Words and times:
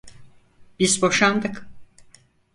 Biz 0.79 1.01
boşandık. 1.01 1.65